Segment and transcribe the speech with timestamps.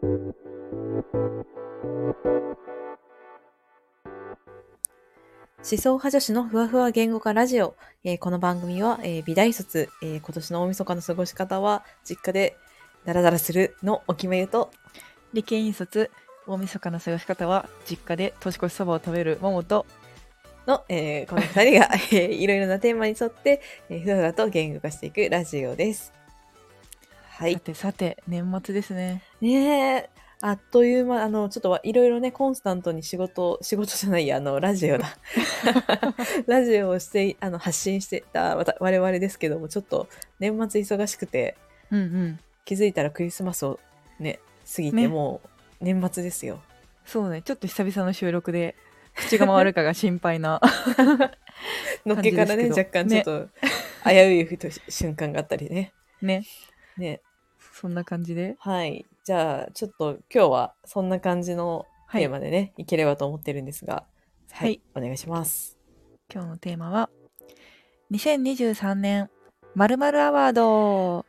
[0.00, 0.34] 思
[5.62, 7.74] 想派女子のふわふわ言語化ラジオ。
[8.04, 12.56] えー、この番組は、えー、美大卒、えー、今年の大晦日の過ごし方は、実家で
[13.04, 14.70] ダラダラするのお決めゆと、
[15.32, 16.12] 理系院卒、
[16.46, 19.84] 大晦日の過ごし方は、実家で年越しそばを食べるももと、
[20.68, 26.12] の、えー、この2人が、 えー、いろいろなテーマに沿って、えー、ふわふわと言語化していくラジオです。
[27.30, 27.54] はい。
[27.54, 29.22] さてさて、年末ですね。
[29.40, 30.10] ねえ、
[30.40, 35.16] あっという間、あの、ちょっとはいろいろね、コンスタントに仕事、仕事じゃないや、あの、ラジオだ。
[36.46, 41.56] ラジオをして、あの、発信してた我々ですけども、ちょっと年末忙しくて、
[41.90, 43.80] うんうん気づいたらクリスマスを
[44.20, 44.40] ね、
[44.76, 45.40] 過ぎて、ねも
[45.80, 46.60] う年末ですよ。
[47.06, 48.76] そうねちょっと久々の収録で
[49.14, 50.60] 口が回るかが心配な
[52.04, 53.48] のっけからね、若干ちょっと、
[54.04, 55.94] 危ういふと瞬間があったりね。
[56.20, 56.44] ね
[56.98, 57.22] ね。
[57.72, 59.06] そんな感じではい。
[59.28, 64.06] じゃあ、ちょっと今日はそんな感じのはいテーマでね、い、ければと思ってるんですが、
[64.50, 64.80] はい、はい。
[64.94, 65.76] お願いします。
[66.32, 67.10] 今日のテーマは
[68.10, 69.28] 2023年
[69.74, 71.26] まるまるアワード。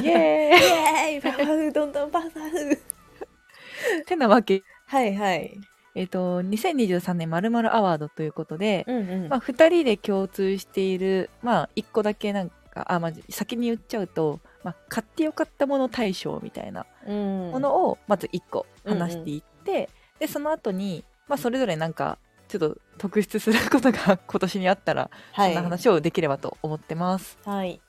[0.00, 1.16] イエーイ。
[1.16, 1.20] イエーイ。
[1.20, 4.62] パフパフどんどんパフパフてなわけ。
[4.86, 5.58] はいはい。
[5.96, 9.28] えっ、と2023年まるまるアワードということで、うんうん。
[9.28, 25.50] まあ、2人で共通している、まあ、1個だけなんかあ、まあ、先に言っちゃうと、まあ、買ってよかったもの大賞みたいなうんものをまず1個話していって、でその後に、まあ、それぞれなんかちょっと特筆することが 今年にあったら、はい。
[25.50, 27.38] そんな話をできればと思ってます。
[27.44, 27.80] はい。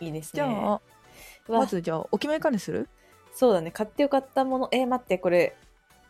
[0.00, 0.30] いいですね。
[0.34, 0.80] じゃあ、
[1.48, 2.90] まずじゃあお決めかにする？
[3.32, 3.70] そうだね。
[3.70, 4.68] 買ってよかったもの。
[4.72, 5.56] えー、待って、これ、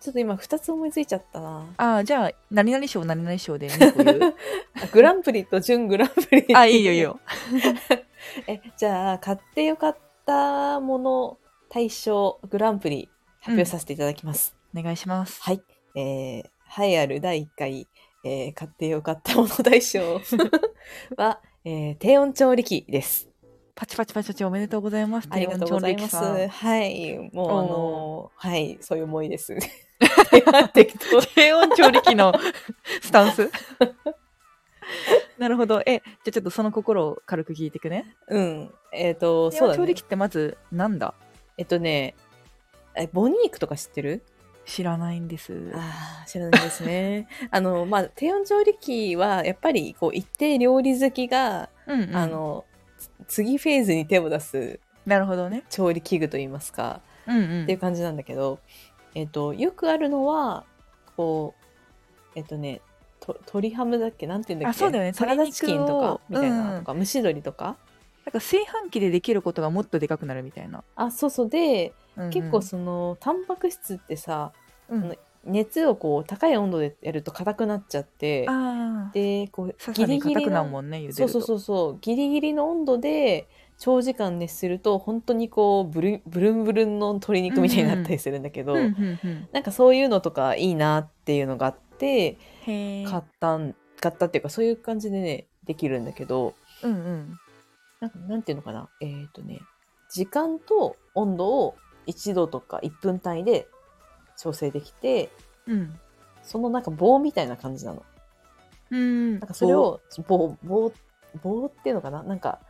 [0.00, 1.64] ちょっと今2つ思いついちゃったな。
[1.76, 4.34] ああじゃあ何々賞何々賞で2個言う
[4.82, 6.54] あグランプリと準グランプリ。
[6.56, 7.00] あいいよいい。
[7.00, 7.20] よ。
[8.46, 11.38] え、じゃあ、買ってよかったもの
[11.68, 13.08] 大賞グランプリ
[13.40, 14.56] 発表させていただきます。
[14.76, 15.42] お願いします。
[15.42, 15.62] はい。
[15.94, 17.88] えー、栄えある第1回、
[18.24, 20.20] えー、買ってよかったもの大賞
[21.16, 23.28] は、えー、低温調理器です。
[23.74, 25.28] パチパチパチパチおめでとうございます。
[25.30, 26.16] ありがとうございます。
[26.16, 27.18] はい。
[27.32, 29.56] もう、あおのーはい、そういう思いです。
[30.72, 32.32] 適 当低温調理器の
[33.02, 33.50] スタンス
[35.38, 35.80] なるほど。
[35.86, 38.16] え、じゃあちょっとその心を軽く聞いていくね。
[38.28, 38.70] うん。
[38.92, 40.00] えっ、と、低そうだ調理器。
[40.00, 41.14] ってまずなんだ？
[41.58, 42.14] えっとね、
[42.94, 44.22] え、ボニークとか知ってる？
[44.64, 45.72] 知らないんです。
[45.74, 47.28] ああ、知らないですね。
[47.52, 52.16] あの、まあ、低温調理器は、やっぱり、こう、一定料理好きが、うん、うん。
[52.16, 52.64] あ、の、
[52.98, 55.62] つ次フェーズに手を出すなるほどね。
[55.70, 57.62] 調理器具といいますか、うんうん。
[57.62, 58.58] っていう感じなんだけど、
[59.14, 60.64] えっと、よくあるのは、
[61.16, 62.80] こう、えっとね、
[63.26, 64.26] と鶏ハムだっけ？
[64.26, 64.76] なんて言うんだっけ？
[64.76, 67.76] あそうだよねサラダチキンとかみたいな、うんとか、蒸し鶏とか？
[68.24, 70.82] なんか炊飯器でできることがもっとでかくなるみたいな。
[70.96, 71.48] あ、そうそう。
[71.48, 74.52] で、うんうん結構その、タンパク質ってさ、
[74.88, 78.48] うん熱をこう、高い温度でやると硬くなっちゃって。
[79.12, 81.12] で、こう、ささに硬くなるもんんね。
[81.12, 83.46] そうそうそうそう、ギリギリの温度で、
[83.78, 89.48] 長時間熱すると、本当にこう、ブルンブルンブルンの鶏肉みたいになったりするんだけど、うんうんうん。
[89.52, 92.38] なんかそういうのとかいいなっていうのがあって。
[92.66, 97.38] 買ったん、買ったっていうか、そういう感じでね、できるんだけど、うんうん。
[98.00, 99.60] なんかなんていうのかな、えっ、とね、
[100.10, 103.66] 時間と温度を1度とか1分単位で
[104.36, 105.30] 調整できて、
[105.66, 105.98] うん。
[106.42, 108.04] そのなんか棒みたいな感じなの。
[108.90, 109.32] うん。
[109.32, 110.92] なんかそれを、棒、棒、
[111.42, 112.22] 棒っていうのかな？
[112.22, 112.60] なんか、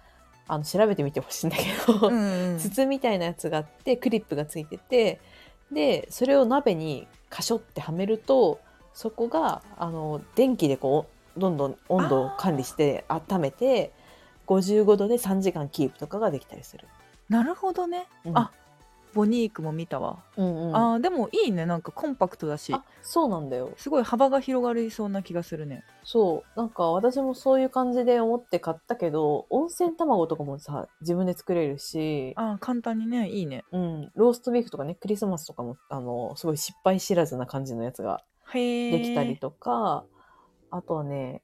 [0.48, 5.20] あの、調べてみてほしいんだけど、うんうん、 筒みたいなやつがあって、クリップがついてて、
[5.70, 8.60] で、それを鍋にカショってはめると、
[8.96, 13.92] そこが、あの、電気でこう、どんどん温度を管理して温めて、
[14.46, 16.88] 55度で3時間キープとかができたりする。
[17.28, 18.06] なるほどね。
[18.24, 18.50] うんあ、
[19.12, 20.22] ボニークも見たわ。
[20.38, 20.76] うんうん。
[20.76, 23.74] あーでもいいねなんかコンパクトだしあ、そうなんだよ。
[23.76, 26.58] すごい幅が広がりそうな気がするねそう。
[26.58, 38.22] なんか私もそういう感じで思って買ったけど、温泉卵とかもさ、自分で作れるし、あー簡単にねいいねうん、ローストビーフとかね、クリスマスとかも、あの、すごい失敗知らずな感じのやつが
[38.52, 40.04] できたりとか、
[40.70, 41.42] あとはね、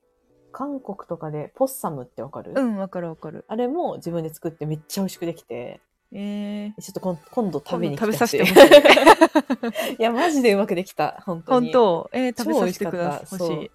[0.52, 3.44] 韓国とかでポッサムってわかる、うんわかるわかる。
[3.48, 5.80] あれも自分で作ってめっちゃ美味しくできて、
[6.12, 8.18] えー、ちょっとこん今度食べに来てほしい。
[8.18, 11.72] 食べさせてほしいいや、マジでうまくできた、本当本に。
[11.72, 12.10] 当。
[12.12, 13.70] えー、食べさせてくださいっ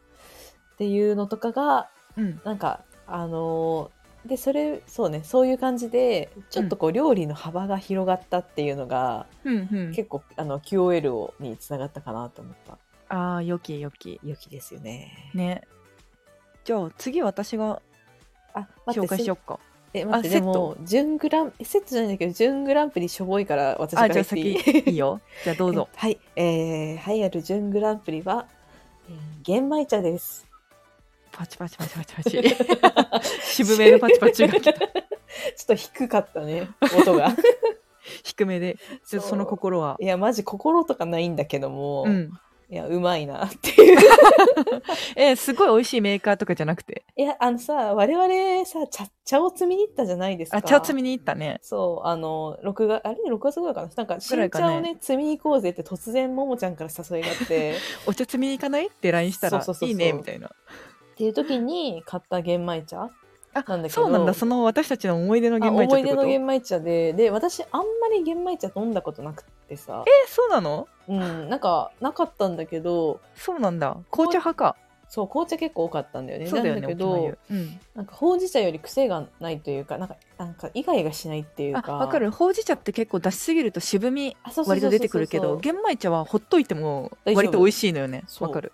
[0.77, 2.39] ていうのとかが、うん。
[2.43, 3.97] なんか、あのー
[4.27, 9.93] で、それ、そうね、そういう感じで、ちょっとこう、料理の幅が広がったっていうのが、うんうん。
[9.93, 12.77] 結構、あの、QOL をにつながったかなと思った。
[13.09, 15.31] ああよきよき良きですよね。
[15.33, 15.61] ね
[16.63, 17.81] じゃあ次私が
[18.53, 19.59] あ、待って、紹介しよっか
[19.93, 28.47] え、待って、でも、準グラン、えセットじゃないんだけど、準グランプリしょぼいから、私からあじゃあ言っていい先いいよじゃあどうぞ はい、えー、栄えある準グランプリは、
[29.09, 30.45] えー玄米茶です。
[31.31, 32.43] パチパチパチパチパチ。
[33.41, 34.73] 渋めのパチパチが来た。
[34.75, 34.91] ちょっ
[35.67, 36.67] と低かったね、
[36.99, 37.33] 音が。
[38.25, 38.77] 低めで。
[39.07, 39.95] ちょっとその心は。
[40.01, 42.31] いや、マジ心とかないんだけども、うん。
[42.69, 43.97] いや、うまいなっていう。
[45.15, 47.05] えーすごい美味しいメーカーとかじゃなくて？
[47.15, 50.57] いや、あのさ、我々さ、茶、茶を摘みに行ったじゃないですか。
[50.57, 51.59] あ、茶を摘みに行ったね。
[51.61, 53.89] そう、あの、6月、あれ ?6 月ぐらいかな？
[53.95, 57.75] なんか、新茶をね、摘みに行こうぜって突然、ももちゃんから誘いがあって、
[58.05, 58.87] お茶摘みに行かない？
[58.87, 60.47] って LINE したらそうそうそうそういいねみたいな。
[60.47, 60.51] っ
[61.15, 63.09] ていう時に買った玄米茶あ
[63.67, 64.33] なんだけどそうなんだ。
[64.33, 70.87] その私たちの思い出のあ玄米茶思い出の玄米茶で、で、私、あんまり玄米茶飲んだことなくってさ、え、そうなの？
[71.07, 73.97] うん、なんか、なかったんだけど、そうなんだ。
[74.11, 74.75] 紅茶派か。
[75.09, 76.47] そう、紅茶結構多かったんだよね。
[76.47, 77.79] そうだよね、なんだけどうん。
[77.95, 81.93] なんか、ほうじ茶より癖がないというか、なんか、なんか、イガイガしないっていうあ、か。
[81.93, 82.29] わかる。
[82.29, 88.25] ほうじ茶って結構出しすぎると渋み割と出てくるけど、玄米茶はほっといても割と美味しいのよね。
[88.41, 88.73] わかる。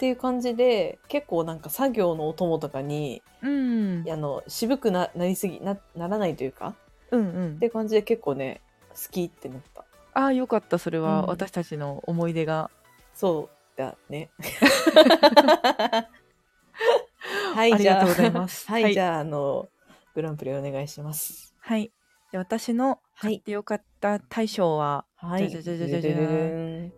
[0.00, 4.02] っていう感じで、結構なんか作業のお供とかに、うん。
[4.10, 6.74] あの、渋くななりすぎな、ならないというか、
[7.10, 7.56] うんうん。
[7.56, 9.84] っていう感じで結構ね、好きってなった。
[10.14, 11.26] ああよかったそれは、うん。
[11.26, 12.70] 私たちの思い出が。
[13.14, 14.30] そうだね。
[17.54, 18.66] はい、ありじゃあ、がとうございます。
[18.68, 18.94] はい、はい。
[18.94, 19.68] じゃあ、あの、
[20.14, 21.54] グランプリお願いします。
[21.60, 21.92] はい。
[22.32, 23.32] で私のはい。
[23.32, 25.50] 買ってよかった大賞は、はい。
[25.50, 26.12] じゃじゃじゃじゃじゃ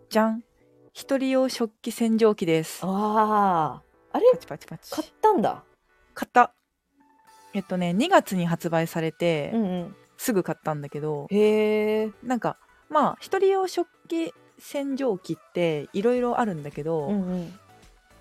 [0.08, 0.44] じゃん
[0.93, 4.27] 一人用食器洗浄機ですああ、あれ？
[4.33, 5.65] パチパチパチ買ったんだ。
[6.15, 6.53] 買った
[7.55, 9.97] えっとね2月に発売されて、うんうん。
[10.19, 12.11] すぐ買ったんだけどへえ。
[12.23, 12.59] なんか
[12.91, 17.59] まあ一人用食器洗浄機っていろいろあるんだけど、うんうん。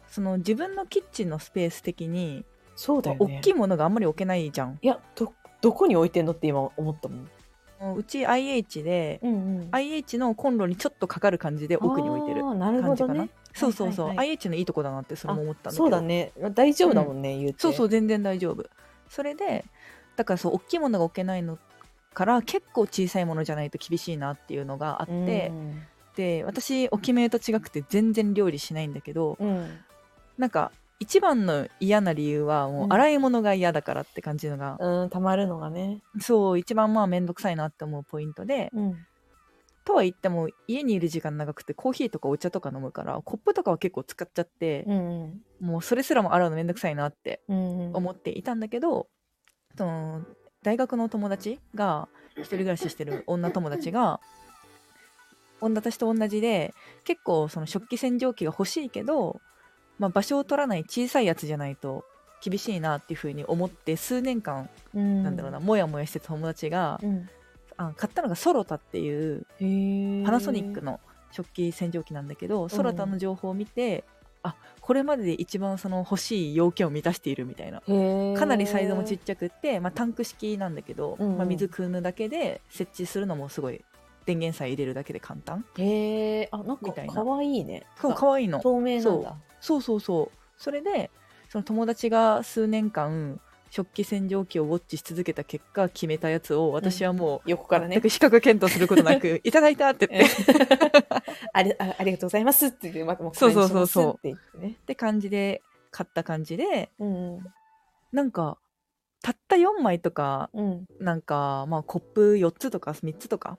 [0.07, 2.45] その自分のキッチンのスペース的に、
[2.75, 3.37] そうだよね。
[3.39, 7.29] 大きいものがあんまり置けないじゃんいや、ど、どこに置いてんのって今思ったもん。
[7.95, 9.67] うち IH で、うんうん。
[9.71, 13.29] IH のコンロにちょっとかかる感じで奥に置いてる感じかな、どね。
[13.53, 16.31] そうそうそう、はいはい IH のいいとこだなってそれも思ったんだけどそうだね。
[16.53, 17.59] 大丈夫だもんね、言うて。
[17.59, 18.65] そうそう全然大丈夫
[19.09, 19.65] それで
[20.15, 21.57] だからそう大きいものが置けないの
[22.13, 25.81] から結構小さいものじゃないと厳しいなっていうのがあって、うん
[26.13, 29.79] で私おきめと違くて全然料理しないんだけどうん。
[30.37, 35.99] なんか一番の嫌な理由はもううん洗い物が嫌だからって感じのが、うん、たまるのがね。
[36.19, 39.07] そう一番まあ面倒くさいなって思うポイントでうん。
[39.83, 47.79] とは言っても家にいる時間長くてコーヒーとかお茶とか飲むからコップとかは結構使っちゃって、うんもうそれすらも洗うのめんどくさいなってうん。
[47.87, 47.95] うん。
[47.95, 49.07] 思っていたんだけど、
[49.75, 50.21] その
[50.61, 54.19] 大学の友達が一人暮らししてる女友達が
[55.61, 56.75] 私と同じで
[57.05, 59.41] 結構その食器洗浄機が欲しいけど、
[60.01, 62.05] まあ、場所を取らない小さいやつじゃないと
[62.43, 67.29] 厳しいなっていうふうに思って数年間、うん、なんだろうなモヤモヤしてた友達が、うん。
[67.77, 69.45] あ買ったのがソロタっていう。
[70.25, 70.99] パナソニックの
[71.31, 74.03] 食器洗浄機なんだけど、ソロタの情報を見て
[74.41, 77.81] あこれまでで一番その欲しい要件を満たしているみたいな。
[77.81, 83.83] かなりサイズもちっちゃくって、まあ、タンク式なんだけど、うんうんまあ、水汲むだけで設置するのもすごい
[84.25, 86.49] 電源さえ入れるだけで簡単へえ。
[86.51, 87.83] あ、なんかかわいいね。
[87.99, 89.35] そうかわいいの透明なんだ。
[89.61, 91.09] そうそうそうそれで
[91.49, 93.39] その友達が数年間
[93.71, 98.09] 食器洗浄機をウォッチし続けた結果決めたやつを私はもう、横からね全く。
[98.09, 101.07] 比較検討することなく いただいたって言って
[101.53, 104.77] ありあありがとうございますって言って、またもうそうそうそうって言ってね。
[104.81, 107.45] って感じで買った感じでうんうん。
[108.11, 108.57] なんか
[109.21, 113.57] たった4枚とかうんなんかまあコップ4つとか3つとか。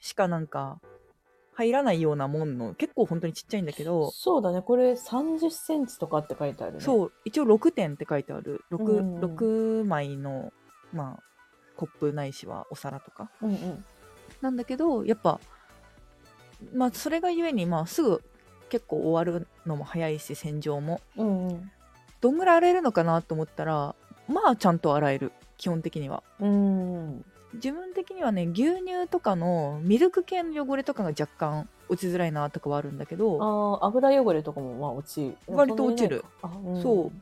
[0.00, 0.80] しかなんか
[1.54, 4.62] 入らないようなもんの結構本当にちっちゃいんだけど、そうだね。
[4.62, 6.80] これ30センチとかって書いてあるね。
[6.80, 10.52] そう一応6点って書いてある 6,、うんうんうん6枚の
[10.92, 11.22] まあ
[11.76, 13.84] コップないしはお皿とかうんうん。
[14.40, 15.40] なんだけどやっぱ
[16.72, 18.22] まあそれがゆえにまあすぐ
[18.68, 21.70] 結構終わるのも早いし洗浄もうんうん。
[22.20, 23.94] どんぐらい洗えるのかなと思ったら
[24.28, 27.24] まあちゃんと洗える基本的にはうん。
[27.54, 35.36] 自分的にはね牛乳とかのミルク系の汚れとかが若干落ちづらいなとかはあるんだけどああ、油汚れとかもまあ落ちる。
[35.48, 36.24] 割と落ちる。
[36.40, 36.82] そん。
[36.82, 37.12] そう。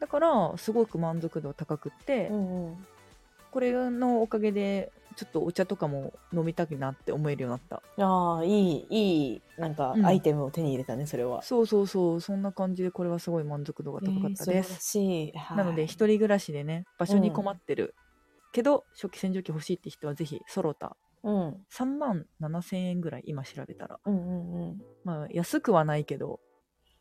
[0.00, 2.86] だからすごく満足度高くって、うんうん。
[3.50, 8.04] これのおかげでちょっとお茶とかも飲みたくなって思えるようになった。
[8.04, 10.04] ああ、いい、いい、なんかうん。
[10.04, 11.42] アイテムを手に入れたね、それは。
[11.42, 12.20] そうそうそう。
[12.20, 15.32] そんな感じでこれはすごい満足度が高かったです、えーしい。
[15.56, 17.94] なので一人暮らしでね場所に困ってる、
[18.54, 21.56] けど食器洗浄機欲しいって人はぜひソロタうん。
[21.72, 26.40] 3万7000円ぐらい今調べたらうんうんまあ安くはないけど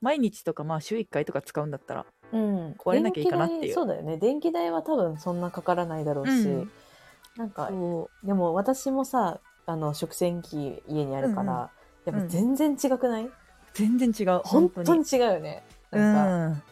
[0.01, 2.41] 毎日とかまあ週1回とか使うんだったらうん。
[2.41, 2.71] うん。
[2.73, 4.17] 壊れなきゃいいかなっていう電気代そうだよね。
[4.17, 6.31] 電気代は多分そんなかからないだろうし。
[6.31, 6.71] うん
[7.35, 11.69] なんか、そでも私もさ、あの、食洗機家にあるから、うんうん
[12.05, 13.31] やっぱ全然違くない、う
[13.73, 15.63] 全然違う本当にに違うよね。
[15.93, 16.63] うなんか、ん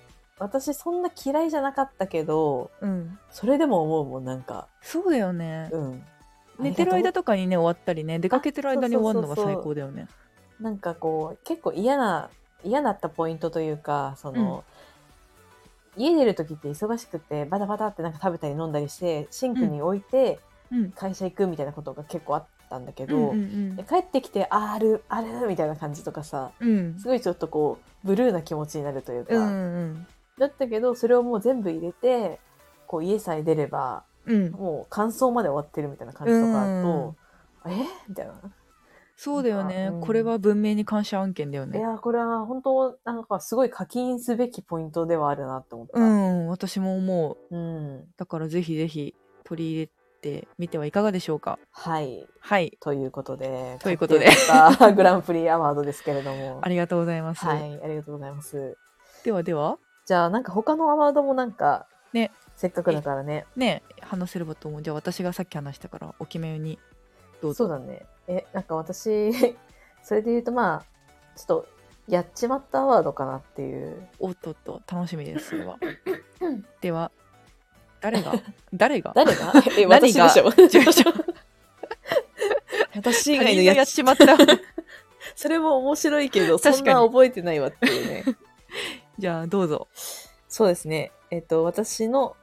[0.41, 3.19] 私そんな嫌いじゃなかったけど、うん。
[3.29, 4.67] それでも思うもん、なんか。
[4.81, 5.69] そうだよね。
[5.71, 6.03] うん。
[6.59, 10.07] 寝てる間とかにね終わったりね出かけてる間に終わるのが最高だよね。
[10.59, 12.29] なんかこう、結構嫌な、
[12.63, 14.63] 嫌だったポイントというか、その、
[15.97, 20.39] 家出る時って忙しくてバタバタってなんか食べたり飲んだりしてシンクに置いて
[20.71, 20.91] うん。
[20.91, 26.97] 会社行くみたいなことが結構あったんだけど、うんうんで帰ってきてああるあるみたいな感じとかさうん。
[26.97, 29.47] すごいちょっとこうブルーな気持ちになるというか、うんう
[29.85, 30.07] ん
[30.39, 32.39] だったけどそれをもう全部入れて
[32.87, 34.51] こう家さえ出ればうん。
[34.51, 37.15] もう乾燥まで終わってるみたいな感じとかあると、
[37.67, 37.85] え？
[38.07, 38.33] みたいな。
[39.17, 40.01] そうだよね、うん。
[40.01, 45.99] これは文明に感謝案件だよいねやこれは本当なんかすごい課金すべきポイントではあるなって思った。
[45.99, 46.47] うん。
[46.47, 47.55] 私も思う。
[47.55, 48.05] うん。
[48.17, 49.89] だからぜひぜひ取り入れ
[50.21, 51.59] てみてはいかがでしょうか。
[51.69, 52.27] はい。
[52.39, 52.77] はい。
[52.79, 54.25] ということで、ということで。
[54.25, 56.59] 買ってよかったグランプリアワードですけれども。
[56.65, 58.75] ありがとうございます、はい、ありがとうございます。
[59.23, 63.45] ではではじゃあ、なんか他のアワードもなんか、ね、せっかくだからね。
[63.55, 64.81] ね話せればと思う。
[64.81, 66.79] じゃあ私がさっき話したからお決めに。
[67.41, 67.65] どうぞ。
[67.65, 68.05] そうだね。
[68.27, 69.31] え、なんか私、
[70.03, 71.67] それで言うとまあ、ちょっと、
[72.07, 74.07] やっちまったアワードかなっていう。
[74.19, 75.77] おっとっと楽しみですそれは。
[76.81, 77.11] では
[78.01, 78.33] 誰が？
[78.73, 79.13] 誰が？
[79.15, 79.53] 誰が？
[79.77, 80.25] え、何が？
[80.25, 80.45] 私でしょ。
[80.55, 81.05] 私
[82.95, 84.37] 私以外のやっちまった。
[85.35, 88.23] それも面白いけど、そんな覚えてないわっていうね。
[89.21, 89.87] じゃあどうぞ
[90.47, 91.11] そうですね。
[91.29, 92.35] えっと、私の、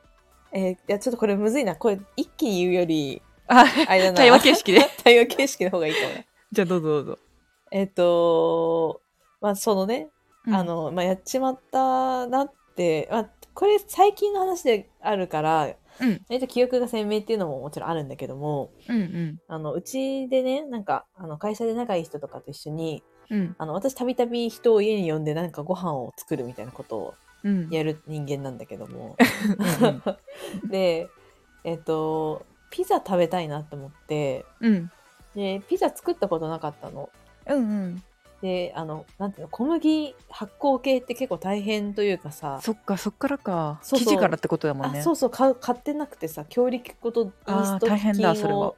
[0.53, 1.75] えーいや、ちょっとこれむずいな。
[1.75, 4.17] これ一気に言うより、ああれだな。
[4.17, 6.25] 対話形式で 対話形式の方がいいかもな。
[6.53, 7.19] じゃあどうぞどうぞ、
[7.73, 9.01] えっと、
[9.41, 10.09] まあ、そのね、
[10.47, 23.57] うんあの、まあ、やっちまったなって、まあ、これ最近の話であるから、うん割と記憶が鮮明っていうのももちろんあるんだけども、うんうんあの、うちでね、なんか、あの、会社で仲いい人とかと一緒に、うん。
[23.59, 27.69] あの、私たびたび人を家に呼んでなんかご飯を作るみたいなことをうん。
[27.71, 29.17] やる人間なんだけども。
[29.83, 30.03] うん
[30.71, 31.09] で、
[31.65, 34.91] えっと、ピザ食べたいなと思って、うん。
[35.35, 37.11] で、ピザ作ったことなかったの。
[37.47, 38.03] うんうん。
[38.41, 43.81] で、あの、なんていうの、小麦発酵系って結構大変というかさ、そっかそっからか。
[43.83, 45.01] 生地からってことだもんね。
[45.01, 48.59] あそうそう買ってなくてさ強力粉とイーストあー大変だそれは。
[48.61, 48.77] 菌を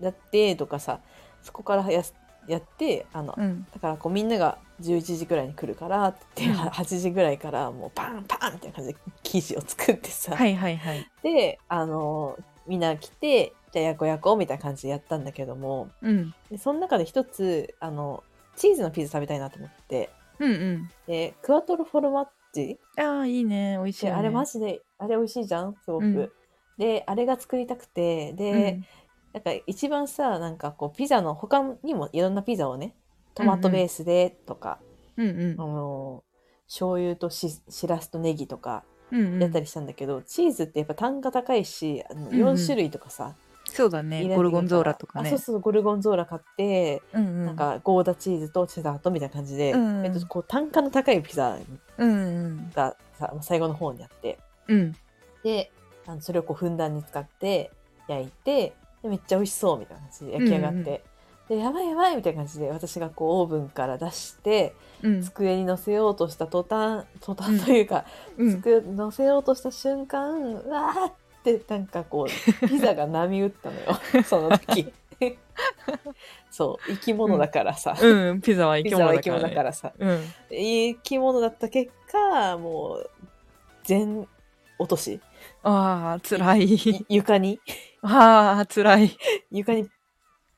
[0.00, 1.00] やってとかさ
[1.42, 2.14] そこからやす
[2.48, 3.66] やってあの、うん。
[3.72, 6.68] だからこうみんなが11時ぐらいに来るからって言って、うん。
[6.68, 11.06] 8時ぐらいからもうパンパンみたいな感じで生地を作ってさ、はいはいはい。
[11.22, 16.34] であのみんな来てじゃあやこやこみたいな感じでやったんだけどもうん。
[16.50, 18.24] でその中で一つあの
[18.56, 20.90] チーズのピザ食べたいなと思ってうんうん。
[21.06, 22.78] でクワトロフォルマッジ？
[22.96, 23.76] ああいいね。
[23.78, 25.74] 美味しい、ね、であれマジであれ美味しいじゃん？
[25.84, 26.30] すごく、うん。
[26.78, 28.32] であれが作りたくて。
[28.32, 28.80] で、
[29.32, 32.94] なんか一番さなんかこうピザの他にもいろんなピザをね
[33.34, 34.78] トマトベースでとか、
[35.16, 35.60] うんうん。
[35.60, 36.24] あの
[36.66, 39.42] 醤油とししらすとネギとかうんうん。
[39.42, 42.48] やったりしたんだけど、チーズってやっぱ単価高いしあのうんうん。
[42.54, 44.24] 4種類とかさ、そうだね。
[44.34, 45.28] ゴルゴンゾーラとかね。
[45.28, 47.46] あそうそうゴルゴンゾーラ買って、うんうん。
[47.46, 50.06] なんかゴーダチーズとチェダーとみたいな感じで、うんうん。
[50.06, 51.58] えっと、こう単価の高いピザ
[51.96, 52.70] うんうん。
[52.74, 54.96] がさ最後の方にあってうん。
[55.42, 55.70] で
[56.06, 57.70] あのそれをこうふんだんに使って
[58.08, 61.00] 焼いてでめっちゃ美味しそうみたいな感じで焼き上がって、うんうん
[61.48, 65.22] でやばいやばいみたいな感じで私がこうオーブンから出してうん。
[65.22, 68.04] 机に乗せようとした途端途端というか、
[68.36, 68.60] うん。
[68.60, 71.12] 机に乗せようとした瞬間うわーっ
[71.44, 72.28] てなんかこう
[72.68, 74.92] ピザが波打ったのよ その時。
[76.50, 78.40] そう生き物だからさ、うん。
[78.40, 79.92] ピザは生ピきザは生き物物だから、ね、だからさ。
[79.98, 80.32] うん。
[80.50, 83.10] 生き物だった結果もう
[83.84, 84.28] 全
[84.78, 85.20] 落とし。
[85.62, 86.64] ああつらい。
[86.64, 87.60] い床に
[88.02, 89.16] ああつらい。
[89.50, 89.88] 床に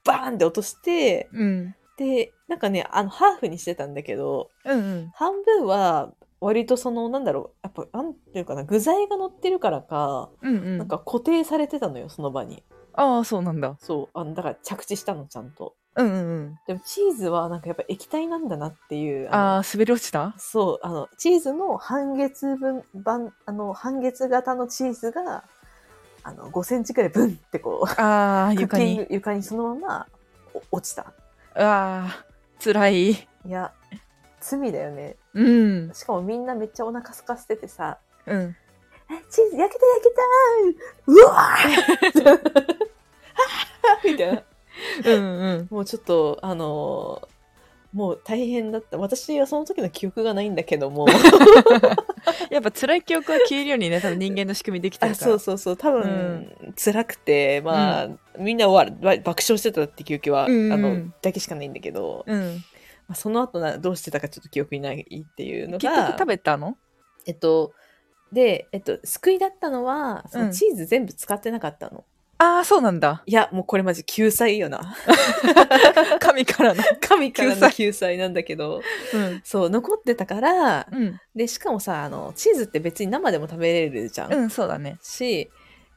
[0.05, 1.75] バーンって落としてうん。
[1.97, 5.11] でなんかねあのハーフにしてたんだけどうんうん。
[5.15, 10.79] 半分は割とそのなんだろうやっぱなんていうかな具材が乗ってるからか、うんうん。
[10.79, 12.63] なんか固定されてたのよその場に。
[12.95, 13.77] ああそうなんだ。
[13.81, 15.75] そうあのだから着地したのちゃんと。
[15.97, 16.59] うんうんうん。
[16.67, 20.35] でもチーズはなんかやっぱ液体なんだなっていうああ滑り落ちた？
[20.39, 25.45] そうあのチーズの半月分版あの半月型のチーズが
[26.23, 29.43] あの5センチくらいブンってこうああ床にグ床に。
[29.43, 30.07] そのまま
[30.55, 31.03] お落ちた。
[31.03, 31.13] あ
[31.55, 32.25] あ
[32.59, 33.11] つらい。
[33.11, 33.73] いや
[34.41, 35.17] 罪だよね。
[35.35, 35.91] うん。
[35.95, 38.57] しかもみんなめっちゃお腹空かせててさうん
[39.11, 40.23] 「えチーズ焼けた焼けた
[41.07, 44.43] うわー みたいな。
[45.05, 45.69] うんうん。
[45.71, 47.40] もうちょっとあのー
[47.93, 48.99] もう大変だった。
[48.99, 51.07] 私はその時の記憶がないんだけども。
[52.51, 55.15] やっぱ辛い記憶は消えるようにね多分人間の仕組みできてから。
[55.15, 55.77] そうそうそう。
[55.77, 60.73] 多分、辛くてまあ、みんなわ爆笑してたって記憶は、うんうん。
[60.73, 62.63] あのだけしかないんだけど、うん。
[63.09, 66.77] まあ、その後などうしてたかちょっと記憶にないっていうの結局が食べたの？
[67.27, 67.73] えっと
[68.33, 70.47] で、えっと、救いだったのはそうん。
[70.47, 72.05] のチーズ全部使ってなかったの、
[72.43, 73.23] ああそうなんだ。
[73.27, 74.97] いやもうこれマジ救済よな。
[76.21, 76.83] 神からの。
[77.07, 77.61] 神から救済。
[77.61, 78.81] の救済なんだけど。
[79.13, 79.43] うん。
[79.45, 84.97] そう残ってたからうん、でしかもさあのチーズって別に生でも食べれるじゃん、うん、そうだね。
[85.03, 85.51] し、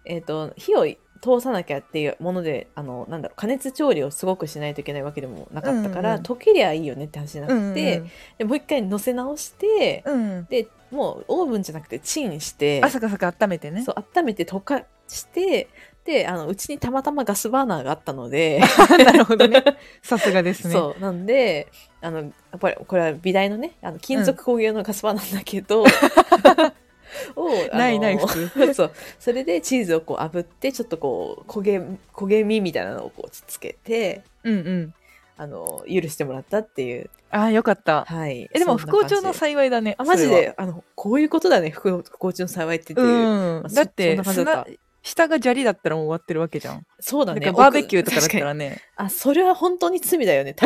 [0.05, 0.85] えっと火を
[1.21, 8.03] 通さなきゃっていうものであのなんだろう加熱調理をすごくしないといけないわけでもなかったから、うんうん溶けりゃいいよねって話になうんって、
[8.37, 13.83] でもう一回乗せ直して、うん、うん、でもうオーブンじゃなくてチンしてあそかそか温めてね。
[13.83, 15.69] そう温めて溶かして
[16.05, 18.61] であのうちにたまたまガスバーナーがあったので。
[19.05, 19.63] なるほどね。
[20.01, 20.73] さすがですね。
[20.73, 21.01] そう。
[21.01, 21.67] なんで
[22.01, 22.25] あのや
[22.57, 25.85] っぱりこれは美大のねあの金属工業のガスバーナーだけど、
[27.35, 28.73] をないない普通。
[28.73, 28.91] そう。
[29.19, 31.79] それでチーズをこう炙ってちょっとこう焦げ
[32.13, 34.93] 焦げ身みたいなのをこうつけてうんうん。
[35.35, 37.09] あの許してもらったっていう。
[37.31, 38.05] ああよかった。
[38.05, 38.49] はい。
[38.53, 39.95] えでも不幸中の幸いだね。
[39.97, 40.53] あマジで。
[40.57, 41.71] あのこういうことだね。
[41.71, 43.63] 不幸中の幸いってっていう、うん。
[43.63, 44.65] まあだってな感じだった。
[44.65, 46.85] 砂下が砂利だったらもう終わってるわけじゃん。
[46.99, 47.51] そうだね。
[47.51, 48.81] バーベキューとかだったらね。
[48.95, 50.55] あそれは本当に罪だよね。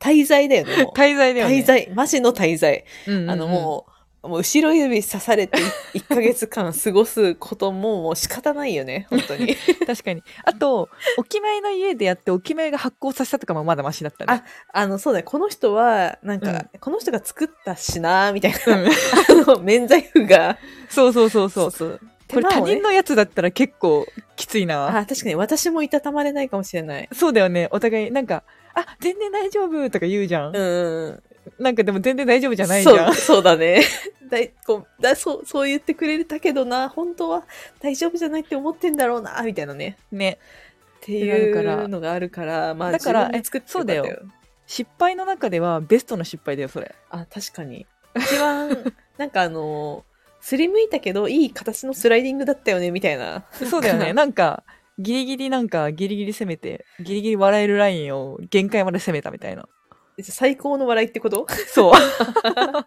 [0.00, 1.54] 滞在だよね滞在だよね。
[1.54, 1.90] 滞在。
[1.94, 2.84] マジの滞在。
[3.06, 3.30] うんうんうん。
[3.30, 5.58] あのもう、もう後ろ指刺されて
[5.94, 9.54] 1ヶ月間過ごすことももう仕方ないよね、本当に。
[9.86, 10.24] 確かに。
[10.44, 14.42] あとおきまいの家でやっておきまいが発酵させたとかもまだマシだったね。
[14.72, 18.88] あの、そうだね、この人は、なんか、この人が作ったしなみたいな、うん。
[18.90, 18.90] あ
[19.46, 21.50] の、免罪符が、そうそうそう。
[21.50, 22.00] そうそう。
[22.30, 24.06] これ他人のやつだったら結構
[24.36, 24.88] きついな。
[24.88, 27.08] あ、確かに私もいたたまれないかもしれない。
[27.12, 27.68] そうだよね。
[27.70, 28.42] お互いなんか
[28.74, 31.22] あ全然大丈夫とか言うじゃん、うん。
[31.58, 33.14] なんかでも全然大丈夫じゃないじゃん。
[33.14, 33.82] そう、だね。
[34.30, 36.88] だいこうだそうそう言ってくれたけどな。
[36.88, 37.44] 本当は
[37.80, 39.96] 大丈夫じゃないって思ってんだろうなみたいなね。
[40.12, 40.38] ね。
[40.98, 44.04] っていうのがあるからまあだから自作ってえそうだよ。
[44.66, 46.94] 失敗の中ではベストの失敗だよそれ。
[47.10, 47.86] あ確かに。
[48.16, 50.04] 一番 なんかあの
[50.48, 53.44] すりむいたけどいい形のスライディングだったよねみたいな。
[53.52, 54.14] そうだよね。
[54.16, 54.64] なんか
[54.98, 59.68] ギリギリなんかギリギリ攻めてギリギリ笑えるラインを限界まで攻めたみたいな。
[60.22, 61.46] 最高の笑いってこと？
[61.66, 61.92] そ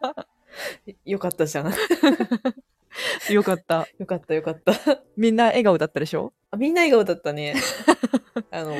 [1.05, 1.67] よかったじゃん。
[1.67, 1.73] う
[3.31, 3.87] よかった。
[3.99, 4.73] よかったよかった。
[5.15, 6.33] みんな笑顔だったでしょ？
[6.49, 7.53] あみんな笑顔だったね。
[8.49, 8.75] あの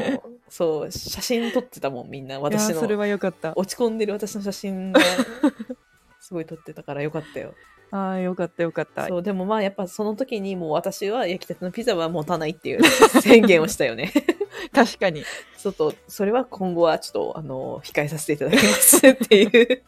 [0.50, 2.36] そう写真撮ってたもんみんな。
[2.36, 3.54] い私やーそれのはよかった。
[3.56, 5.00] 落ち込んでる私の写真が
[6.20, 7.54] すごい撮ってたからよかったよ
[7.92, 9.08] ああよかったよかった。
[9.08, 12.84] そうでもまあやっぱその時にもう私は焼きたてのピザは持たないっていう
[13.22, 14.12] 宣言をしたよね。
[14.74, 15.24] 確かに。
[15.58, 19.84] ちょっとそれは今後はちょっとあの控えさせていただきますっていう。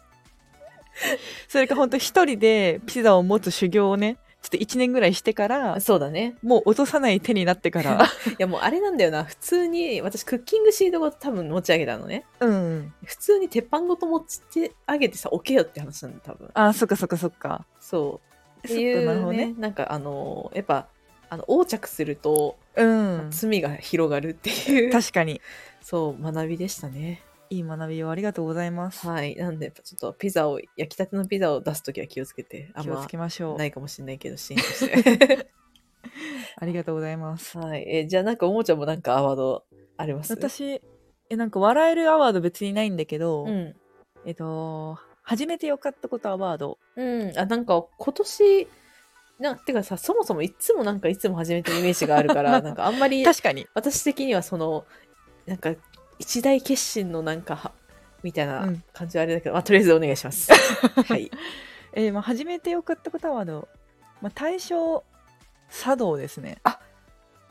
[1.48, 6.36] それか本当一人でピザを持つ修行をねちょっと1年ぐらいしてからそうだね。
[6.44, 8.04] もう落とさない手になってから。
[8.32, 9.24] いやもうあれなんだよな。
[9.24, 12.26] 普通に私クッキングシートごと多分持ち上げたのね。
[12.42, 16.50] うん普通に鉄板ごと持ち上げてさ置けよって話なんだ多分。
[16.54, 17.66] あーそっかそっかそっか。
[17.80, 18.20] そ
[18.64, 18.68] う。
[18.68, 19.56] っていうなるほどねね。
[19.58, 20.88] なんかあのやっぱ
[21.30, 23.28] あの横着するとうん。
[23.32, 25.40] 罪が広がるっていう、確かに。
[25.82, 27.22] そう学びでしたね
[27.54, 29.08] いい学びをありがとうございます。
[29.08, 29.36] はい。
[29.36, 33.58] なんでちょっとピザを焼きたてのピザを出す時は気をつけてあん気をまつけましょう。
[33.58, 35.50] ないかもしれないけどシーンとして。
[36.58, 37.58] ありがとうございます。
[37.58, 37.84] はい。
[37.88, 39.66] えじゃあなんかおもちゃもなんかアワード
[39.98, 40.34] あります？
[40.34, 40.82] 私
[41.30, 43.76] えなんか笑えるアワード別にないんだけど、うん。
[44.26, 46.80] えっと初めてよかったことアワード。
[46.96, 48.68] うん、あなんか今年
[49.39, 53.68] なてかさそもそもいつもなんかいつも始めてるイメージがあるから なんかあんまり確かに。
[53.74, 54.86] 私的にはその
[55.46, 55.74] なんか
[56.19, 57.71] 一大決心のなんかは
[58.23, 60.52] みたいなうん感じはあれだけど、まあ、とりあえずお願いします。
[61.06, 61.30] はい。
[61.93, 63.67] えーまあ、初めてよかったことアワード、
[64.21, 65.04] まあ、対象
[65.69, 66.58] 茶道ですね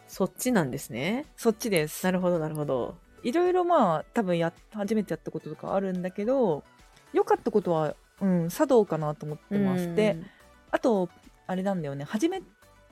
[0.08, 1.26] そっちなんですね。
[1.36, 2.96] そっちですなるほどなるほど。
[3.22, 6.64] いろいろまあ多分や初めてやったこととかあるんだけど
[7.12, 10.18] 良かったことは、うん、茶道かなと思ってますで
[10.70, 11.08] あと
[11.46, 12.42] あれなんだよね始め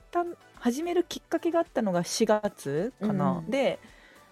[0.09, 3.79] た始めるきっかけがあったのが4月かな、うんで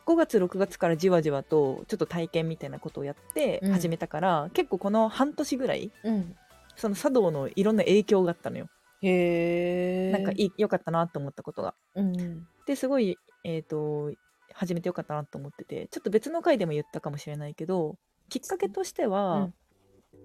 [0.05, 6.35] 5月6月からじわじわとちょっと体験みたいなことをやってうん始めたから、結構この半年ぐらいうん。
[6.75, 8.69] その茶道のいろんな影響があったのよ、
[9.01, 10.11] へえ。
[10.13, 12.47] なんかいい良かったなと思ったことがうん。
[12.65, 14.11] ですごいえっ、と
[14.53, 17.97] 始めてよかったなと思っててちょっと別の回でも言ったかもしれないけど
[18.29, 19.53] きっかけとしては、うん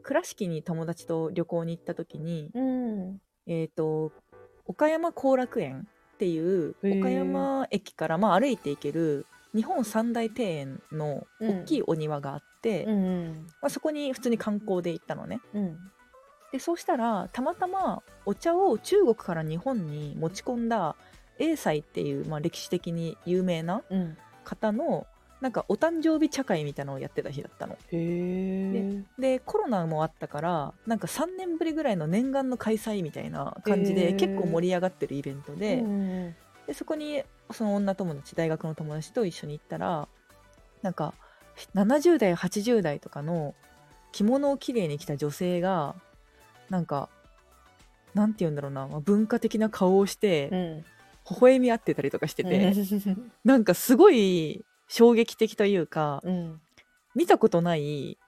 [0.03, 3.21] 倉敷に友達と旅行に行った時に、うん。
[3.47, 4.13] えっ、と
[4.67, 13.47] 岡山後楽園っていう岡山駅からまあ歩いて行ける日本三大庭園の大きいお庭があって、うん。
[13.63, 15.79] まあ、そこに普通に観光で行ったのねうん。
[16.53, 20.95] でそうしたらたまたまお茶を中国から日本に持ち込んだ
[21.39, 24.17] 英才っていう、まあ、歴史的に有名なうん。
[24.45, 25.07] 方の
[25.41, 27.75] なんかお誕生日茶会みたいなのをやってた日だったの。
[27.75, 29.03] へえ。
[29.19, 36.35] でコロナもあったからなんか3年ぶりぐらいの念願の開催みたいな感じで結構盛り上がってるイベントで,、うんうん
[36.67, 40.09] でそこにその女友達大学の友達と一緒に行ったら
[40.83, 41.15] なんか
[41.75, 43.55] 70代80代とかの
[44.13, 45.95] 着物をきれいに着た女性が
[46.71, 47.09] なんか
[48.15, 50.85] なんて言うんだろうなまあ文化的な顔をしてうん。
[51.31, 56.61] 微笑み合ってたりとかしてて、うんなんかすごい衝撃的というかうん。
[57.15, 58.19] 見たことない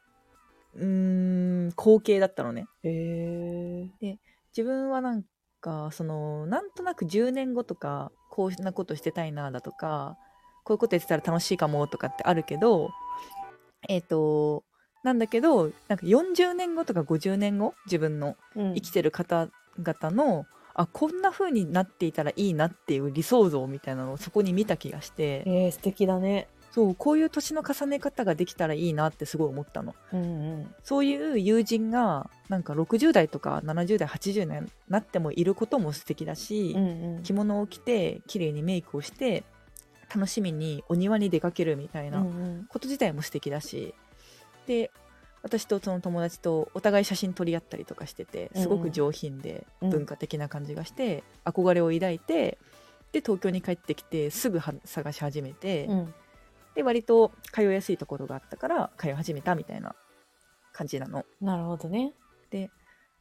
[0.75, 2.67] うーん光景だったのね。
[2.83, 4.19] へえ。
[4.57, 5.25] 自分はなん
[5.57, 10.16] かそのなんとなく10年後とかこんなことしてたいなだとか
[10.64, 12.90] こういうことやってたら楽しいかもとかってあるけど
[13.88, 14.64] えっ、と
[15.05, 26.49] なんだけどなんか40年後とか50年後自分の生生きてる方々の、あこんな風になっていたらいいなっていう理想像みたいなのをそこに見た気がしてえー、素敵だね。
[26.77, 29.95] そうこういう年の重ね方ができたらいいなってすごい思ったの。
[30.12, 30.25] うんう
[30.59, 30.75] ん。
[30.85, 37.23] そういう友人がなんか60代とか70代80代になってもいることも素敵だし、うんうん。
[37.23, 39.45] 着物を着て綺麗にメイクをして
[40.15, 43.95] 楽しみにお庭に出かけるみたいなうんうんこと自体も素敵だし
[44.67, 44.91] で
[45.43, 52.59] 私とその友達とお互い写真撮り合ったりとかしててすごく上品でうん文化的な感じがして、憧れを抱いて
[53.12, 56.15] で東京に帰ってきてすぐは探し始めて、うん。
[56.77, 59.97] で割と通いやすいところがあったから通い始めたみたいな
[60.73, 61.25] 感じなの。
[61.41, 62.12] なるほどね。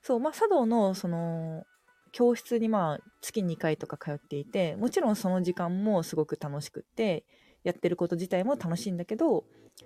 [0.06, 1.66] そうまあ茶道のその
[2.12, 7.26] 教室にまあ月2回とか通っていてもちろんその時間もすごく楽しくって
[7.64, 9.46] やってること自体も楽しいんだけど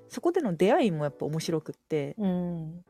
[0.10, 2.84] そこでの出会いもやっぱ面白くってうん。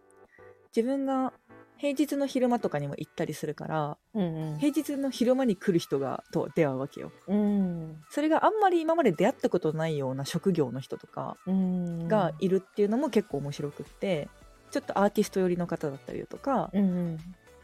[0.75, 1.33] 自分が
[1.79, 7.11] 平日の昼間とかにも行ったりするからうん平日の昼間に来る人がと出会うわけよ。
[7.27, 8.03] うん。
[8.09, 12.07] それがあんまり今まで出会ったことないような職業の人とかうん。
[12.07, 14.27] がいるっていうのも結構面白くって
[14.71, 17.17] ちょっとアーティスト寄りの方だったりだとかうんうん。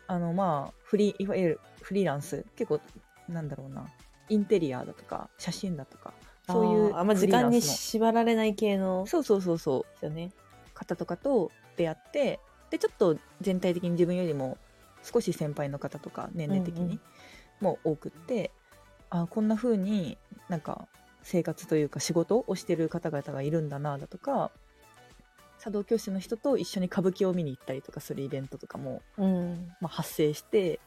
[0.08, 2.80] あのまあフリーいわゆるフリーランス結構
[3.28, 3.86] なんだろうな
[4.30, 6.13] インテリアだとか写真だとか
[6.47, 10.06] そういうあんま時間に縛られない系のそうそうそうそう。
[10.73, 14.58] 方とかと出会ってでちょっと全体的に自分よりも
[15.04, 16.99] 少し先輩の方とか年齢的にうんうん
[17.62, 18.51] も多くって、
[19.10, 20.17] あこんな風に
[20.49, 20.88] なんか
[21.23, 24.51] 生活というか仕事をしてる方々がいるんだなだとか
[25.60, 29.71] 茶道教師の人と一緒に歌舞伎を見に行ったりとかするイベントとかも、うん。
[29.82, 30.80] まあ、発生して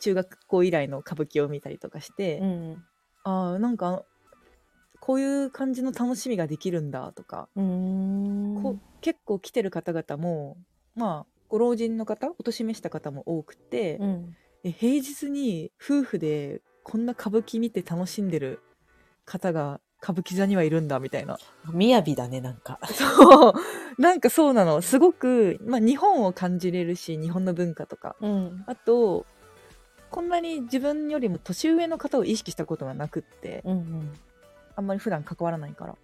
[0.00, 2.84] 中学校以来の歌舞伎を見たりとかして、うん。
[3.24, 4.04] あーなんか
[5.00, 7.48] こういう感じの楽しみができるんだとか、
[9.00, 10.56] 結構来てる方々も
[10.98, 14.36] まあご老人の方お年めした方も多くて、うん。
[14.64, 18.60] え平日に夫婦でこんな歌舞伎見て楽しんでる
[19.24, 21.38] 方が歌舞伎座にはいるんだみたいな
[21.72, 22.80] みやびだね、なんか。
[22.92, 23.52] そう
[24.00, 28.64] なんかそうなのすごく、まあ、日本を感じれるし日本の文化とかうん。
[28.66, 29.26] あと
[30.10, 34.12] こんなに自分よりも年上の方を意識したことがなくってうんうん。
[34.76, 35.96] あんまり普段関わらないから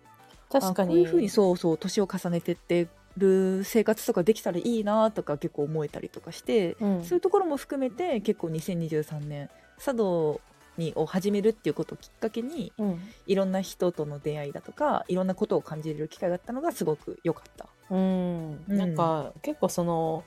[0.50, 0.90] 確かに。
[0.90, 7.05] あこういうふうにそうそう年を重ねてってる生活とかできたらいいなとか結構思えたりとかして、うん。
[7.05, 10.40] そういうところも含めて結構2023年茶道
[10.77, 13.00] にを始めるっていうことをきっかけにうん。
[13.27, 17.68] いろんな人との出会いだとかいろんなことを感じれる機会があったのがすごく良かった。
[17.90, 18.64] うん。
[18.68, 20.24] うんなんか、結構その、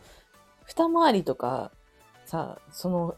[0.65, 1.71] 二回りとか、
[2.26, 3.15] さ、その、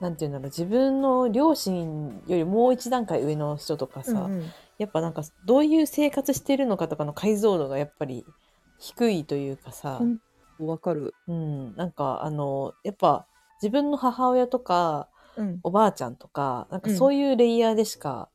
[0.00, 4.46] なんていうんだろう、自分の両親よりもう一段階上の人とかさ、うんうん
[4.78, 8.24] やっぱなんか、どういう生活してるのかとかの解像度がやっぱり
[8.78, 10.00] 低いというかさ、
[10.58, 11.14] わかる。
[11.26, 13.26] うん、なんかあの、やっぱ
[13.62, 18.28] 自分の母親とかうん、おばあちゃんとか、なんかうんそういうレイヤーでしか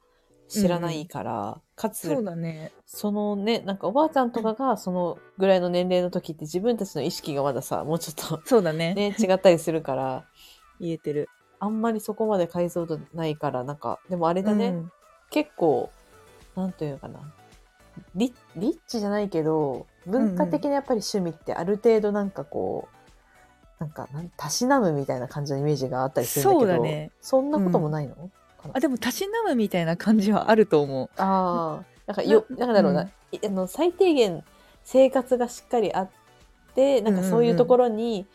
[0.47, 2.71] 知らないから、かつ、そうだね。
[2.85, 8.93] そのね、なんかおばあちゃんとかがそのぐらいの年齢の時って自分たちの意識がまださ、もうちょっとそうだね。
[8.93, 10.25] ね、違ったりするから、
[10.79, 11.29] 言えてる。
[11.59, 14.91] あんまりそこまで解像度ないから、なんか、でもあれだね、うん
[15.29, 15.89] 結構、
[16.55, 17.19] なんというのかな。
[18.13, 22.87] リリッチじゃないけど、文化的なやっぱり趣味ってある程度なんかこ
[23.79, 27.11] う、なんかたしなむみたいな感じのイメージがあったりするんだけど、そうだね。
[27.21, 28.29] そんなこともないの、
[28.73, 31.09] あでもたしなむみたいな感じはあると思う。
[31.17, 33.07] ああ、なんかよ、なんだろうな、うん。
[33.31, 34.43] いあの、最低限
[34.83, 36.09] 生活がしっかりあっ
[36.75, 38.25] て、なんかそういうところに、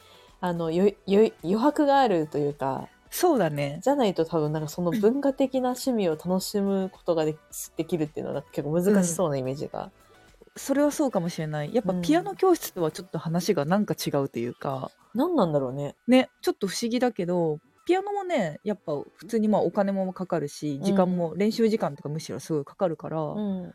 [0.40, 3.81] あの、よ、よ、余白があるというか、そうだね。
[3.83, 7.37] じゃないと多分なんかその文化的な趣味を楽しむことがで
[7.76, 9.90] できるっていうのは結構難しそうなイメージが。
[10.59, 11.75] それはそうかもしれない。
[11.75, 12.03] やっぱうん。
[12.03, 15.97] ピアノ教室とはちょっと話がなんか違うというか、何なんだろうね。
[16.07, 23.73] ね、ちょっと不思議だけど、ピアノもね、やっぱ普通にまあお金もかかるし、時間も練習時間とかむしろすごいかかるから、うん。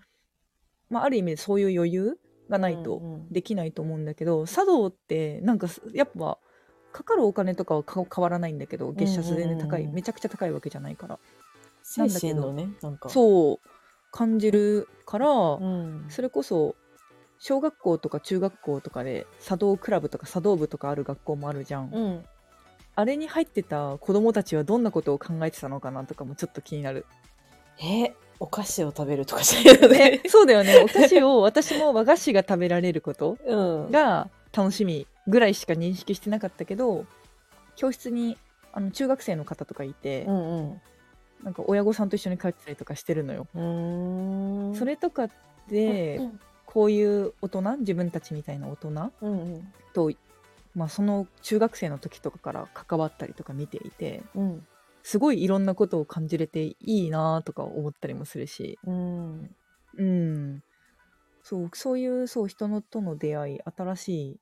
[0.89, 2.19] まあ、ある意味そういう余裕
[2.49, 3.29] がないとうんうん。
[3.31, 6.37] できないと思うんだけど、茶道ってなんかすやっぱ
[6.91, 9.95] かかるお金とかはか変わらないんだけど月謝全然高い、うんうんうん。
[9.95, 11.19] めちゃくちゃ高いわけじゃないから。
[11.81, 13.09] 精神のねなんか。
[13.09, 13.69] そう
[14.13, 16.05] 感じるから、うん。
[16.07, 16.75] それこそ
[17.39, 22.25] 小学校とか中学校とかで茶道クラブとか茶道部とかある学校もあるじゃん、うん。
[22.95, 27.05] あれに入ってた子供たちはどんなことを考えてたのかなとかもちょっと気になる。
[27.81, 30.21] えお菓子を食べるとかじゃないよね。
[30.29, 30.77] そうだよね。
[30.77, 37.05] お菓子を私も和菓子が食べられることうんが楽しみぐらいしか認識してなかったけど
[37.75, 38.37] 教室に
[38.71, 40.81] あの中学生の方とかいて、うんうん
[41.43, 43.47] なんか親御さんと一緒に帰ってたりとかしてるのよ。
[44.77, 45.29] それとか
[45.67, 49.29] で、うんこういう大人自分たちみたいな大人うんう
[49.59, 49.73] ん。
[49.93, 50.11] と、
[50.73, 54.67] まあ、その中学生の時とかから関わったりとか見ていてうん。
[55.03, 59.55] すごいいろんなことを感じれていいなとか思ったりもするし、うん。
[59.97, 60.63] うん、
[61.43, 64.39] そうそういうそう人のとの出会い新しい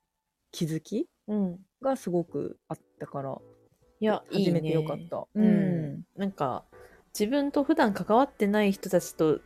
[0.52, 1.60] 気づきうん。
[1.82, 3.38] がすごくあったから
[4.00, 4.52] いやいいね。
[4.52, 5.28] 始めてよかった。
[5.34, 6.04] うん。
[6.16, 6.64] なんか
[7.18, 9.40] 自分と普段関わってない人たちと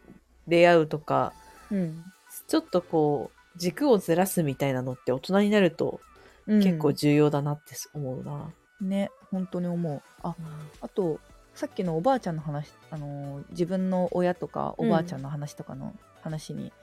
[0.47, 1.33] 出会うとか
[1.71, 2.03] うん
[2.47, 6.01] ちょっとこう軸をずらすみたいなのって大人になると
[6.47, 6.63] うん。
[6.63, 8.51] 結構重要だなって思うな。
[8.81, 10.01] ね本当に思う。
[10.21, 10.35] あ
[10.81, 11.19] あと
[11.53, 16.73] さっきのおばあちゃんの話、あのー自分の親とかおばあちゃんの話とかの話に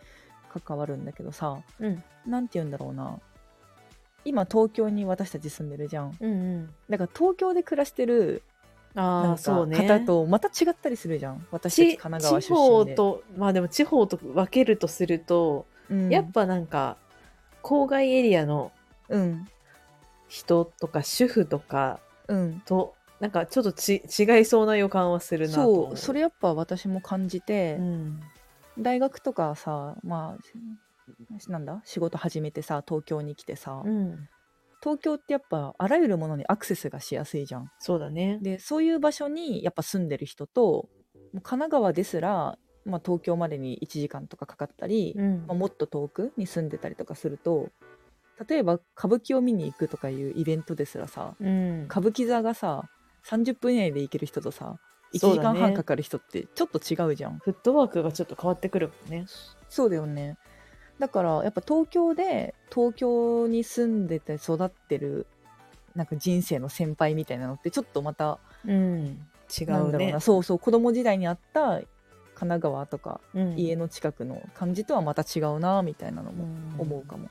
[0.65, 2.03] 関わるんだけどさ、うん。
[2.27, 3.19] なんて言うんだろうな。
[4.25, 6.17] 今東京に私たち住んでるじゃん。
[6.19, 6.75] うんうん。
[6.89, 8.52] だから東京で暮らしてるな
[8.95, 9.77] ああそうね。
[9.77, 11.47] 方とまた違ったりするじゃん。
[11.51, 16.97] 私たちち神奈川地出身で、方とまあでも地方と分けるとすると、うん、やっぱなんか
[17.63, 18.73] 郊外エリアの
[19.09, 19.47] うん。
[20.29, 22.63] 人とか主婦とかうん。
[22.65, 28.21] となんかちょっとち違いそうな予感はするなと思そうそれやっぱ私も感じて、うん。
[28.79, 34.29] 大学とかさまあなんだ仕事始めてさ東京に来てさ、うん
[34.83, 37.71] 東京ってやっぱあらゆるものにアクセスがしやすいじゃん。
[37.79, 40.89] そうだねでそういう場所にやっぱ住んでる人と
[41.33, 47.69] もう神奈川ですら、まあ、東京までに1時間とかかかったり、うんまあ、もっと遠くに住んでたりとかすると
[48.49, 52.89] 例えば歌舞伎を見に行くとかいうイベントですらさうん歌舞伎座がさ
[53.27, 54.79] 30分以内で行ける人とさ
[55.15, 57.39] 1時間半かかる人ってちょっと違うじゃん。
[57.39, 59.27] フットワークがちょっと変わってくるもんね
[59.69, 60.37] そうだよね。
[60.99, 65.27] だからやっぱ東京で東京に住んでて育ってる
[65.95, 69.27] なんか人生の先輩みたいなのってちょっとまたうん。
[69.61, 71.87] 違ううねなそうそう子供時代にあった神
[72.35, 73.59] 奈川とかうん。
[73.59, 76.47] 家の近くの感じとはまた違うなみたいなのも
[76.79, 77.29] 思うかも。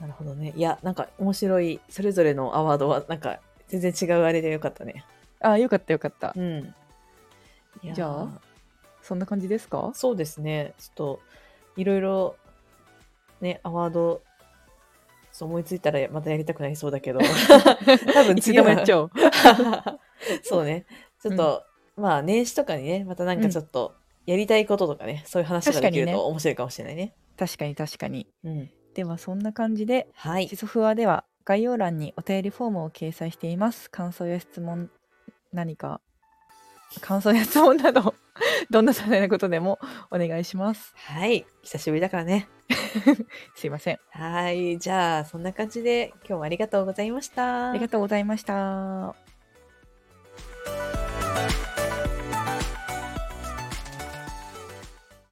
[0.00, 0.52] なるほどね。
[0.56, 1.80] いやなんか面白い。
[1.88, 5.04] それぞれのアワードはなんか全然違うあれでよかったね。
[5.40, 6.32] あよかったよかった。
[6.36, 6.74] うん。
[7.94, 8.28] じゃあ
[9.02, 9.92] そんな感じですか？
[9.94, 10.74] そうですね。
[10.78, 11.20] ちょっと
[11.76, 12.36] いろいろ
[13.44, 14.22] ねアワード
[15.34, 17.18] そう思いついたらまたやりたくなりそうだけど。
[18.14, 19.10] 多分次はやっちゃおう。
[20.44, 20.86] そうね。
[21.20, 21.64] ちょっと、
[21.96, 23.94] まあ年始とかにねまたなんかちょっと
[24.26, 27.14] やりたいこととかね、そういう話ができると面白いかもしれないね。
[27.36, 28.28] 確かに確かに。
[28.44, 28.70] うん。
[28.94, 30.48] ではそんな感じではい。
[30.48, 33.90] シソフワでは概要欄にお便りフォームを掲載しています。
[33.90, 34.88] 感想や質問、
[35.52, 36.00] 何か、
[37.00, 38.14] 感想や質問など、
[38.70, 39.78] どんな些細なことでも
[40.10, 40.92] お願いします。
[40.96, 41.46] はい。
[41.62, 42.48] 久しぶりだからね。
[43.54, 43.98] すいません。
[44.10, 44.78] はい。
[44.78, 47.70] じゃあ、そんな感じで今日はありがとうございました。
[47.70, 49.14] ありがとうございました。